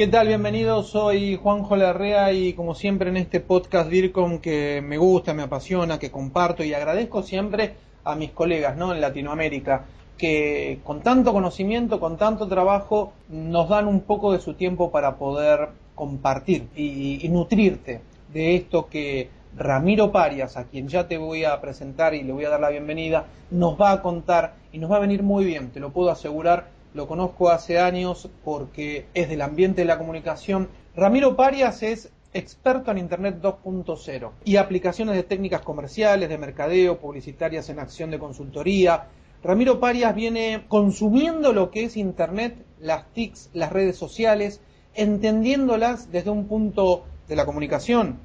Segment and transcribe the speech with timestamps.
[0.00, 0.28] ¿Qué tal?
[0.28, 5.42] Bienvenidos, soy Juanjo Larrea y como siempre en este podcast DIRCOM que me gusta, me
[5.42, 8.94] apasiona, que comparto y agradezco siempre a mis colegas ¿no?
[8.94, 9.84] en Latinoamérica
[10.16, 15.16] que con tanto conocimiento, con tanto trabajo, nos dan un poco de su tiempo para
[15.16, 18.00] poder compartir y, y nutrirte
[18.32, 22.46] de esto que Ramiro Parias, a quien ya te voy a presentar y le voy
[22.46, 25.72] a dar la bienvenida, nos va a contar y nos va a venir muy bien,
[25.72, 30.68] te lo puedo asegurar lo conozco hace años porque es del ambiente de la comunicación.
[30.96, 37.68] Ramiro Parias es experto en Internet 2.0 y aplicaciones de técnicas comerciales, de mercadeo, publicitarias
[37.68, 39.08] en acción de consultoría.
[39.42, 44.60] Ramiro Parias viene consumiendo lo que es Internet, las TICs, las redes sociales,
[44.94, 48.18] entendiéndolas desde un punto de la comunicación,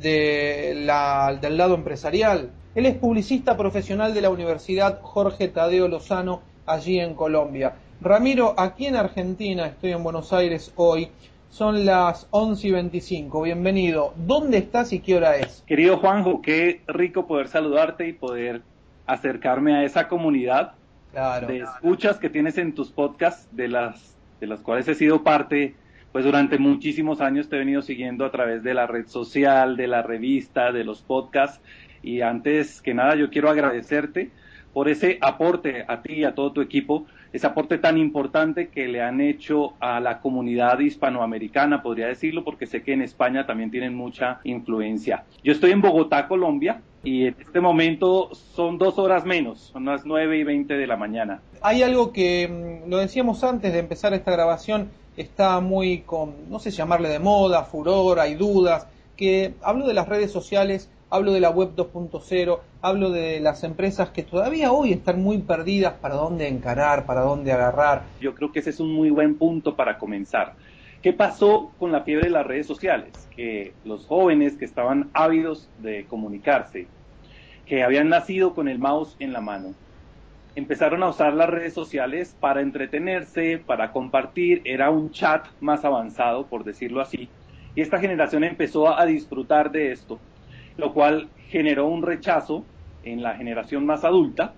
[0.00, 2.50] de la, del lado empresarial.
[2.74, 7.74] Él es publicista profesional de la Universidad Jorge Tadeo Lozano, allí en Colombia.
[8.00, 11.08] Ramiro, aquí en Argentina, estoy en Buenos Aires hoy,
[11.50, 13.42] son las 11 y 25.
[13.42, 14.14] Bienvenido.
[14.16, 15.64] ¿Dónde estás y qué hora es?
[15.66, 18.62] Querido Juanjo, qué rico poder saludarte y poder
[19.04, 20.74] acercarme a esa comunidad
[21.48, 25.74] de escuchas que tienes en tus podcasts, de las, de las cuales he sido parte,
[26.12, 29.88] pues durante muchísimos años te he venido siguiendo a través de la red social, de
[29.88, 31.60] la revista, de los podcasts.
[32.04, 34.30] Y antes que nada, yo quiero agradecerte
[34.72, 38.88] por ese aporte a ti y a todo tu equipo ese aporte tan importante que
[38.88, 43.70] le han hecho a la comunidad hispanoamericana, podría decirlo, porque sé que en España también
[43.70, 45.24] tienen mucha influencia.
[45.42, 50.04] Yo estoy en Bogotá, Colombia, y en este momento son dos horas menos, son las
[50.04, 51.40] nueve y veinte de la mañana.
[51.62, 56.58] Hay algo que, mm, lo decíamos antes de empezar esta grabación, está muy con, no
[56.58, 58.86] sé llamarle de moda, furor, hay dudas,
[59.16, 64.10] que hablo de las redes sociales hablo de la web 2.0, hablo de las empresas
[64.10, 68.02] que todavía hoy están muy perdidas para dónde encarar, para dónde agarrar.
[68.20, 70.54] Yo creo que ese es un muy buen punto para comenzar.
[71.02, 73.28] ¿Qué pasó con la fiebre de las redes sociales?
[73.34, 76.86] Que los jóvenes que estaban ávidos de comunicarse,
[77.66, 79.74] que habían nacido con el mouse en la mano,
[80.56, 86.46] empezaron a usar las redes sociales para entretenerse, para compartir, era un chat más avanzado,
[86.46, 87.28] por decirlo así,
[87.76, 90.18] y esta generación empezó a disfrutar de esto
[90.78, 92.64] lo cual generó un rechazo
[93.04, 94.54] en la generación más adulta.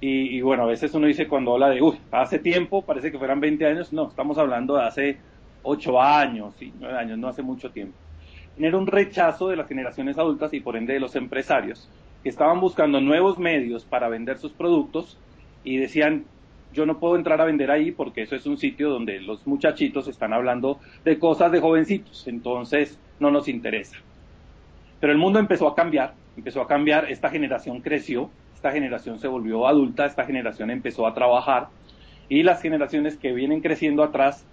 [0.00, 3.40] Y, bueno, a veces uno dice cuando habla de, uy, hace tiempo, parece que fueran
[3.40, 5.16] 20 años, no, estamos hablando de hace
[5.62, 7.96] 8 años, y 9 años, no hace mucho tiempo.
[8.54, 11.88] Genera un rechazo de las generaciones adultas y por ende de los empresarios
[12.22, 15.18] que estaban buscando nuevos medios para vender sus productos
[15.64, 16.24] y decían,
[16.74, 20.06] yo no puedo entrar a vender ahí porque eso es un sitio donde los muchachitos
[20.06, 23.96] están hablando de cosas de jovencitos, entonces no nos interesa.
[25.04, 29.28] Pero el mundo empezó a cambiar, empezó a cambiar, esta generación creció, esta generación se
[29.28, 31.68] volvió adulta, esta generación empezó a trabajar
[32.30, 34.46] y las generaciones que vienen creciendo atrás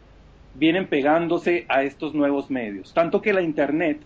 [0.56, 2.94] vienen pegándose a estos nuevos medios.
[2.94, 4.02] Tanto que la Internet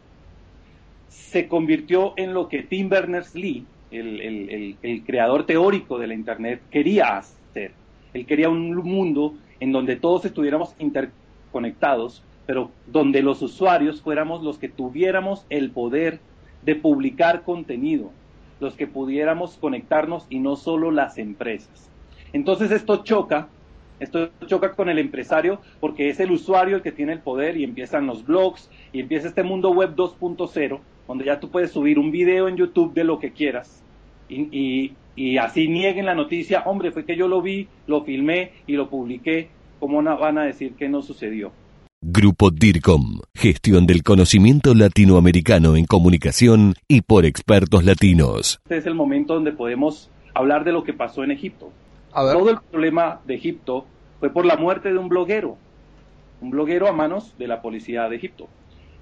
[1.07, 7.17] se convirtió en lo que Tim Berners-Lee, el, el, creador teórico de la Internet, quería
[7.17, 7.71] hacer.
[8.13, 14.59] Él quería un mundo en donde todos estuviéramos interconectados, pero donde los usuarios fuéramos los
[14.59, 16.19] que tuviéramos el poder
[16.65, 18.11] de publicar contenido,
[18.59, 21.89] los que pudiéramos conectarnos y no solo las empresas.
[22.33, 23.47] Entonces esto choca,
[23.99, 27.63] esto choca con el empresario porque es el usuario el que tiene el poder y
[27.63, 32.11] empiezan los blogs y empieza este mundo web 2.0 donde ya tú puedes subir un
[32.11, 33.83] video en YouTube de lo que quieras
[34.27, 38.73] y, y así nieguen la noticia, hombre, fue que yo lo vi, lo filmé y
[38.73, 39.49] lo publiqué,
[39.79, 41.51] ¿cómo van a decir que no sucedió?
[42.07, 48.59] Grupo DIRCOM, gestión del conocimiento latinoamericano en comunicación y por expertos latinos.
[48.65, 51.71] Este es el momento donde podemos hablar de lo que pasó en Egipto.
[52.13, 53.87] Todo el problema de Egipto
[54.19, 55.57] fue por la muerte de un bloguero,
[56.41, 58.47] un bloguero a manos de la policía de Egipto.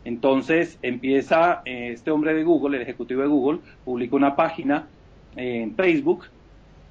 [0.05, 4.87] Entonces empieza eh, este hombre de Google, el ejecutivo de Google, publica una página
[5.35, 6.27] en Facebook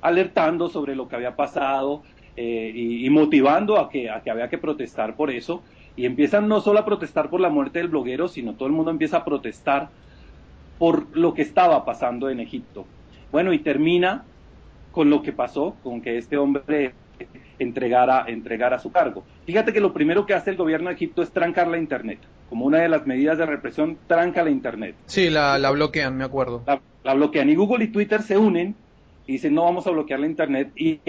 [0.02, 2.02] alertando sobre lo que había pasado
[2.36, 5.62] eh, y, motivando a que, a que había que protestar por eso
[5.96, 8.90] y empiezan no solo a protestar por la muerte del bloguero, sino todo el mundo
[8.90, 9.90] empieza a protestar
[10.78, 12.86] por lo que estaba pasando en Egipto.
[13.30, 14.24] Bueno, y termina
[14.90, 16.92] con lo que pasó, con que este hombre
[17.58, 19.24] entregara, entregara su cargo.
[19.46, 22.18] Fíjate que lo primero que hace el gobierno de Egipto es trancar la Internet.
[22.48, 24.94] como una de las medidas de represión, tranca la Internet.
[25.06, 26.62] Sí, la, bloquean, me acuerdo.
[27.02, 27.48] La, bloquean.
[27.48, 28.74] Y Google y Twitter se unen
[29.26, 30.70] y dicen, no vamos a bloquear la Internet.
[30.76, 31.00] Y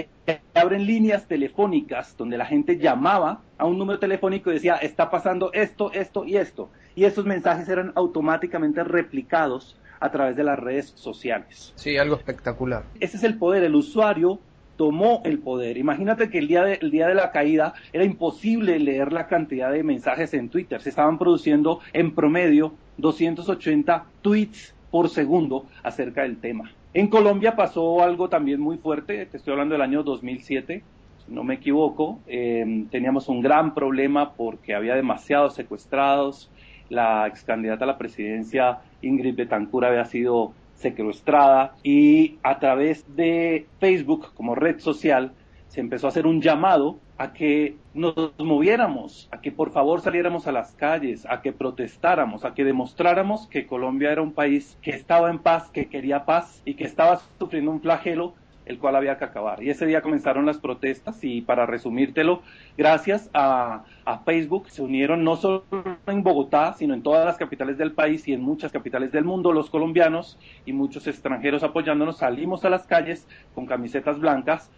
[0.63, 5.51] abren líneas telefónicas donde la gente llamaba a un número telefónico y decía, está pasando
[5.53, 6.69] esto, esto y esto.
[6.95, 11.73] Y esos mensajes eran automáticamente replicados a través de las redes sociales.
[11.75, 12.83] Sí, algo espectacular.
[12.99, 13.63] Ese es el poder.
[13.63, 14.39] El usuario
[14.77, 15.77] tomó el poder.
[15.77, 19.83] Imagínate que el día, de, día de la caída era imposible leer la cantidad de
[19.83, 20.81] mensajes en Twitter.
[20.81, 26.71] Se estaban produciendo en promedio 280 tweets por segundo acerca del tema.
[26.95, 30.83] En Colombia pasó algo también muy fuerte, te estoy hablando del año 2007,
[31.25, 36.51] si no me equivoco, em, teníamos un gran problema porque había demasiados secuestrados,
[36.89, 43.65] la ex candidata a la presidencia Ingrid Betancourt había sido secuestrada y a través de
[43.79, 45.31] Facebook como red social
[45.69, 50.45] se empezó a hacer un llamado a que nos moviéramos, a que por favor saliéramos
[50.45, 54.91] a las calles, a que protestáramos, a que demostráramos que Colombia era un país que
[54.91, 58.33] estaba en paz, que quería paz y que estaba sufriendo un flagelo
[58.65, 59.63] el cual había que acabar.
[59.63, 62.41] Y ese día comenzaron las protestas y para resumírtelo,
[62.77, 63.83] gracias a,
[64.25, 65.63] Facebook se unieron no solo
[66.07, 69.53] en Bogotá, sino en todas las capitales del país y en muchas capitales del mundo
[69.53, 72.17] los colombianos y muchos extranjeros apoyándonos.
[72.17, 74.69] Salimos a las calles con camisetas blancas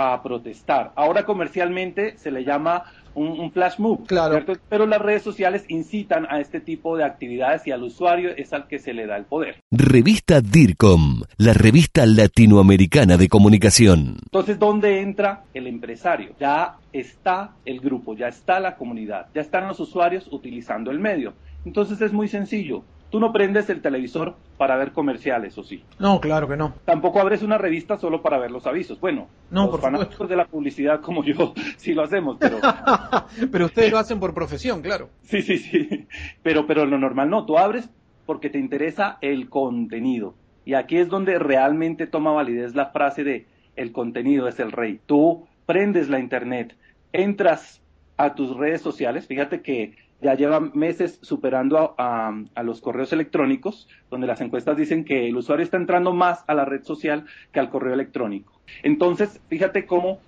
[0.00, 0.92] a protestar.
[0.96, 4.44] Ahora comercialmente se le llama un, flash move, claro.
[4.68, 8.66] pero las redes sociales incitan a este tipo de actividades y al usuario es al
[8.68, 9.56] que se le da el poder.
[9.70, 14.18] Revista DIRCOM, la revista latinoamericana de comunicación.
[14.22, 16.34] Entonces, ¿dónde entra el empresario?
[16.38, 21.34] Ya está el grupo, ya está la comunidad, ya están los usuarios utilizando el medio.
[21.64, 22.84] Entonces es muy sencillo.
[23.10, 25.82] Tú no prendes el televisor para ver comerciales, ¿o sí?
[25.98, 26.74] No, claro que no.
[26.84, 29.00] Tampoco abres una revista solo para ver los avisos.
[29.00, 32.58] Bueno, no, los fanáticos de la publicidad como yo sí lo hacemos, pero...
[33.52, 35.08] pero ustedes lo hacen por profesión, claro.
[35.22, 36.06] Sí, sí, sí.
[36.42, 37.46] Pero, pero lo normal no.
[37.46, 37.90] Tú abres
[38.26, 40.34] porque te interesa el contenido.
[40.64, 45.00] Y aquí es donde realmente toma validez la frase de el contenido es el rey.
[45.06, 46.76] Tú prendes la internet,
[47.12, 47.82] entras
[48.16, 52.32] a tus redes sociales, fíjate que ya lleva meses superando a,
[52.62, 56.64] los correos electrónicos, donde las encuestas dicen que el usuario está entrando más a la
[56.64, 58.60] red social que al correo electrónico.
[58.82, 60.20] Entonces, fíjate cómo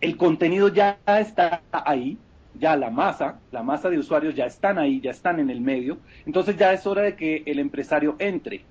[0.00, 2.18] el contenido ya está ahí,
[2.58, 5.98] ya la masa, la masa de usuarios ya están ahí, ya están en el medio,
[6.26, 8.64] entonces ya es hora de que el empresario entre.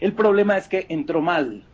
[0.00, 1.64] El problema es que entró mal,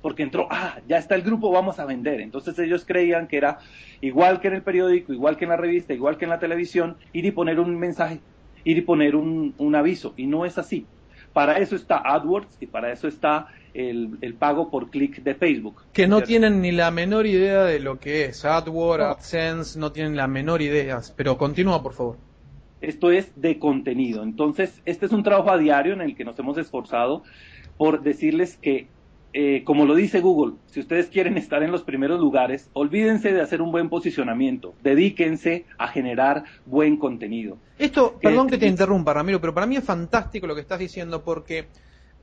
[0.00, 2.20] porque entró, ah, ya está el grupo, vamos a vender.
[2.20, 3.58] Entonces ellos creían que era
[4.00, 6.96] igual que en el periódico, igual que en la revista, igual que en la televisión,
[7.12, 8.20] ir y poner un mensaje,
[8.64, 10.14] ir y poner un, aviso.
[10.16, 10.86] Y no es así.
[11.32, 15.82] Para eso está AdWords y para eso está el, pago por clic de Facebook.
[15.92, 20.16] Que no tienen ni la menor idea de lo que es AdWords, AdSense, no tienen
[20.16, 21.00] la menor idea.
[21.16, 22.16] Pero continúa, por favor.
[22.80, 24.22] Esto es de contenido.
[24.22, 27.24] Entonces, este es un trabajo a diario en el que nos hemos esforzado
[27.76, 28.88] por decirles que
[29.32, 33.40] eh, como lo dice Google, si ustedes quieren estar en los primeros lugares, olvídense de
[33.40, 37.58] hacer un buen posicionamiento, dedíquense a generar buen contenido.
[37.78, 41.22] Esto, perdón que te interrumpa, Ramiro, pero para mí es fantástico lo que estás diciendo
[41.22, 41.66] porque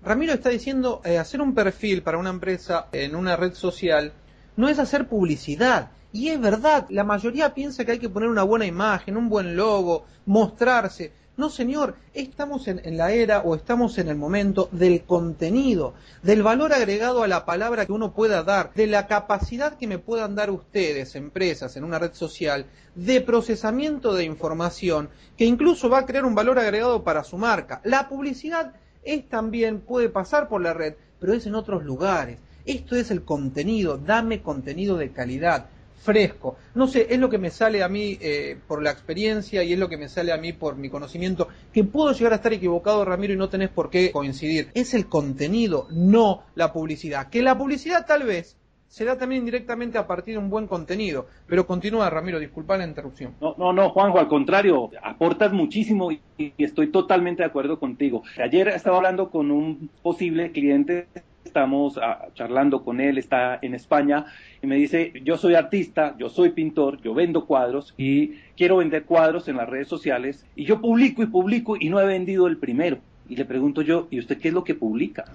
[0.03, 4.13] Ramiro está diciendo eh, hacer un perfil para una empresa en una red social
[4.55, 5.91] no es hacer publicidad.
[6.11, 9.55] Y es verdad, la mayoría piensa que hay que poner una buena imagen, un buen
[9.55, 11.11] logo, mostrarse.
[11.37, 15.93] No, señor, estamos en, la era o estamos en el momento del contenido,
[16.23, 19.99] del valor agregado a la palabra que uno pueda dar, de la capacidad que me
[19.99, 25.99] puedan dar ustedes, empresas, en una red social, de procesamiento de información, que incluso va
[25.99, 27.81] a crear un valor agregado para su marca.
[27.83, 28.71] La publicidad
[29.03, 32.39] es también, puede pasar por la red, pero es en otros lugares.
[32.65, 35.67] Esto es el contenido, dame contenido de calidad
[36.05, 36.55] fresco.
[36.75, 39.79] No sé, es lo que me sale a mí eh, por la experiencia y es
[39.79, 43.03] lo que me sale a mí por mi conocimiento, que puedo llegar a estar equivocado,
[43.03, 44.69] Ramiro, y no tenés por qué coincidir.
[44.75, 47.29] Es el contenido, no la publicidad.
[47.29, 48.55] Que la publicidad tal vez
[48.87, 51.25] se da también indirectamente a partir de un buen contenido.
[51.47, 53.33] Pero continúa, Ramiro, disculpa la interrupción.
[53.41, 58.23] No, no, no, Juanjo, al contrario, aportas muchísimo y, y estoy totalmente de acuerdo contigo.
[58.41, 61.07] Ayer estaba hablando con un posible cliente
[61.45, 64.25] estamos ah, charlando con él, está en España,
[64.61, 69.05] y me dice, yo soy artista, yo soy pintor, yo vendo cuadros y quiero vender
[69.05, 72.57] cuadros en las redes sociales, y yo publico y publico y no he vendido el
[72.57, 72.99] primero.
[73.27, 75.25] Y le pregunto yo, ¿y usted qué es lo que publica?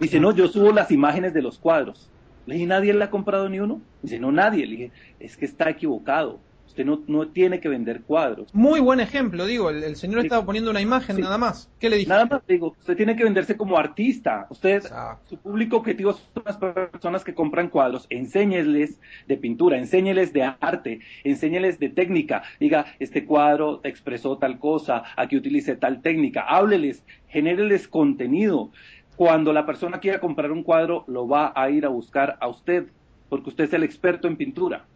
[0.00, 2.10] Dice, no, yo subo las imágenes de los cuadros.
[2.46, 3.80] Le dije, ¿nadie le ha comprado ni uno?
[4.02, 4.66] Dice, no, nadie.
[4.66, 4.90] Le dije,
[5.20, 6.40] es que está equivocado.
[6.72, 8.48] Usted no, no tiene que vender cuadros.
[8.54, 11.70] Muy buen ejemplo, digo, el, señor estaba poniendo una imagen nada más.
[11.78, 12.08] ¿Qué le dije?
[12.08, 14.46] Nada más, digo, usted tiene que venderse como artista.
[14.48, 14.82] Usted,
[15.28, 18.06] su público objetivo son las personas que compran cuadros.
[18.08, 18.98] Enséñeles
[19.28, 22.42] de pintura, enséñeles de arte, enséñeles de técnica.
[22.58, 26.46] Diga, este cuadro expresó tal cosa, aquí utilice tal técnica.
[26.48, 28.70] Hábleles, genéreles contenido.
[29.16, 32.86] Cuando la persona quiera comprar un cuadro, lo va a ir a buscar a usted,
[33.28, 34.86] porque usted es el experto en pintura.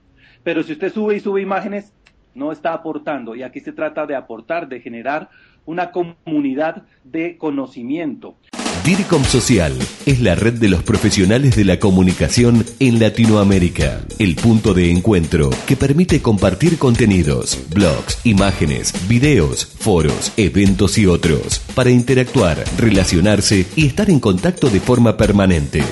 [0.47, 1.93] Pero si usted sube y sube imágenes,
[2.37, 3.35] no está aportando.
[3.35, 5.29] Y aquí se trata de aportar, de generar
[5.65, 8.37] una comunidad de conocimiento.
[8.85, 9.77] DIRCOM Social
[10.07, 15.51] es la red de los profesionales de la comunicación en Latinoamérica, el punto de encuentro
[15.67, 23.87] que permite compartir contenidos, blogs, imágenes, videos, foros, eventos y otros, para interactuar, relacionarse y
[23.87, 25.83] estar en contacto de forma permanente.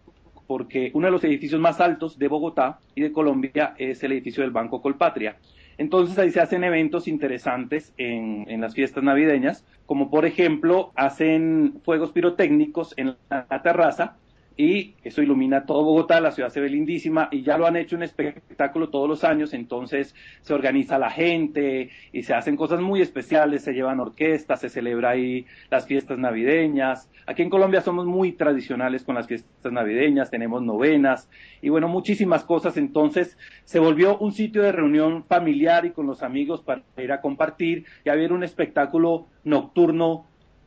[0.46, 4.42] porque uno de los edificios más altos de Bogotá y de Colombia es el edificio
[4.42, 5.36] del Banco Colpatria.
[5.78, 12.12] Entonces ahí se hacen eventos interesantes en, las fiestas navideñas, como por ejemplo hacen fuegos
[12.12, 14.16] pirotécnicos en la terraza
[14.56, 17.94] y eso ilumina todo Bogotá, la ciudad se ve lindísima y ya lo han hecho
[17.94, 23.02] un espectáculo todos los años, entonces se organiza la gente y se hacen cosas muy
[23.02, 27.10] especiales, se llevan orquestas, se celebra ahí las fiestas navideñas.
[27.26, 31.28] Aquí en Colombia somos muy tradicionales con las fiestas navideñas, tenemos novenas
[31.60, 36.22] y bueno, muchísimas cosas, entonces se volvió un sitio de reunión familiar y con los
[36.22, 40.26] amigos para ir a compartir y a ver un espectáculo nocturno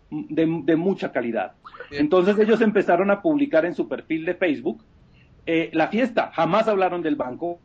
[0.10, 1.54] de, mucha calidad.
[1.92, 4.84] Entonces ellos empezaron a publicar en su perfil de Facebook
[5.52, 6.30] eh, la fiesta.
[6.36, 7.60] Jamás hablaron del banco,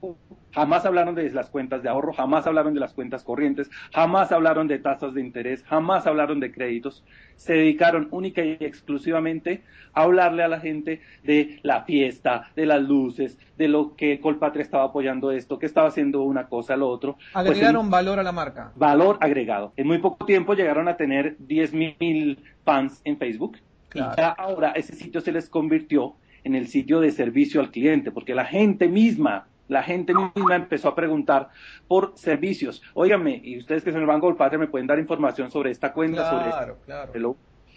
[0.54, 4.68] jamás hablaron de las cuentas de ahorro, jamás hablaron de las cuentas corrientes, jamás hablaron
[4.68, 7.04] de tasas de interés, jamás hablaron de créditos.
[7.36, 12.80] Se dedicaron única y exclusivamente a hablarle a la gente de la fiesta, de las
[12.80, 17.18] luces, de lo que Colpatria estaba apoyando esto, que estaba haciendo una cosa, lo otro.
[17.34, 18.72] Pues Agregaron valor a la marca.
[18.76, 19.74] Valor agregado.
[19.76, 23.58] En muy poco tiempo llegaron a tener 10 mil fans en Facebook.
[23.92, 28.12] Y ya ahora ese sitio se les convirtió en el sitio de servicio al cliente,
[28.12, 31.48] porque la gente misma, la gente misma empezó a preguntar
[31.88, 32.82] por servicios.
[32.94, 35.92] Óigame, y ustedes que son el Banco del Padre me pueden dar información sobre esta
[35.92, 36.78] cuenta, sobre esto.
[36.84, 37.36] Claro.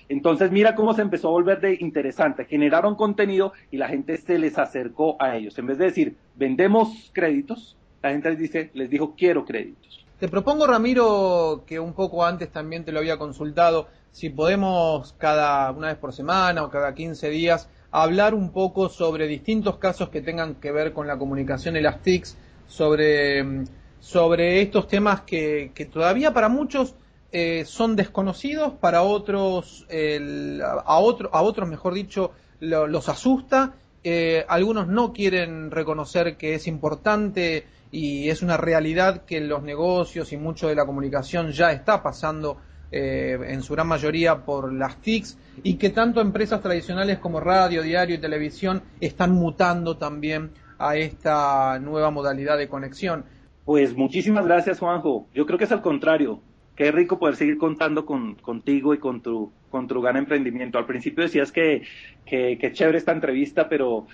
[0.09, 2.45] Entonces, mira cómo se empezó a volver de interesante.
[2.45, 5.57] Generaron contenido y la gente se les acercó a ellos.
[5.57, 10.05] En vez de decir, vendemos créditos, la gente les dice, les dijo, quiero créditos.
[10.19, 15.71] Te propongo, Ramiro, que un poco antes también te lo había consultado, si podemos cada
[15.71, 20.21] una vez por semana o cada 15 días hablar un poco sobre distintos casos que
[20.21, 23.65] tengan que ver con la comunicación y las TICs, sobre,
[23.99, 26.95] sobre estos temas que, todavía para muchos
[27.31, 34.87] eh, son desconocidos, para otros, a, otro, a otros, mejor dicho, los asusta, eh, algunos
[34.87, 40.67] no quieren reconocer que es importante y es una realidad que los negocios y mucho
[40.67, 42.57] de la comunicación ya está pasando
[42.91, 47.81] eh, en su gran mayoría por las TICs y que tanto empresas tradicionales como radio,
[47.81, 53.25] diario y televisión están mutando también a esta nueva modalidad de conexión.
[53.65, 55.27] Pues muchísimas gracias Juanjo.
[55.33, 56.39] Yo creo que es al contrario.
[56.75, 60.77] Qué rico poder seguir contando con, contigo y con tu, con tu gran emprendimiento.
[60.77, 61.81] Al principio decías que,
[62.25, 64.07] que, que chévere esta entrevista, pero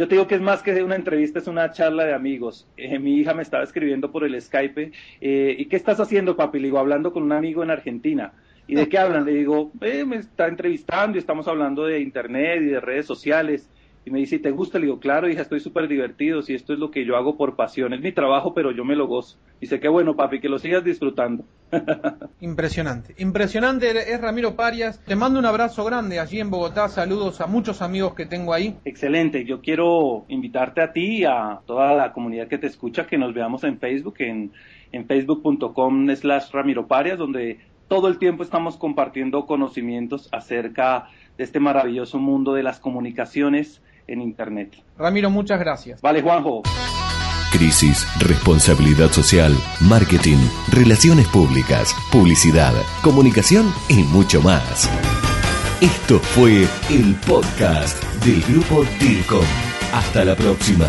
[0.00, 2.66] yo te digo que es más que una entrevista, es una charla de amigos.
[2.78, 4.92] Eh, mi hija me estaba escribiendo por el Skype.
[5.20, 6.58] Eh, ¿Y qué estás haciendo, papi?
[6.58, 8.32] Le digo, hablando con un amigo en Argentina.
[8.66, 9.26] ¿Y de qué hablan?
[9.26, 13.68] Le digo, eh, me está entrevistando y estamos hablando de Internet y de redes sociales.
[14.04, 14.78] Y me dice, ¿te gusta?
[14.78, 16.40] Le digo, claro, hija, estoy súper divertido.
[16.40, 17.92] Si esto es lo que yo hago por pasión.
[17.92, 19.36] Es mi trabajo, pero yo me lo gozo.
[19.60, 21.44] Dice, qué bueno, papi, que lo sigas disfrutando.
[22.40, 23.14] Impresionante.
[23.18, 25.02] Impresionante es Ramiro Parias.
[25.04, 26.88] Te mando un abrazo grande allí en Bogotá.
[26.88, 28.76] Saludos a muchos amigos que tengo ahí.
[28.86, 29.44] Excelente.
[29.44, 33.34] Yo quiero invitarte a ti y a toda la comunidad que te escucha que nos
[33.34, 34.52] veamos en Facebook, en,
[34.92, 37.58] en facebook.com slash Ramiro Parias, donde
[37.90, 41.08] todo el tiempo estamos compartiendo conocimientos acerca
[41.40, 44.76] de este maravilloso mundo de las comunicaciones en Internet.
[44.98, 46.02] Ramiro, muchas gracias.
[46.02, 46.62] Vale, Juanjo.
[47.50, 50.36] Crisis, responsabilidad social, marketing,
[50.70, 54.90] relaciones públicas, publicidad, comunicación y mucho más.
[55.80, 59.46] Esto fue el podcast del grupo DIRCOM.
[59.94, 60.88] Hasta la próxima.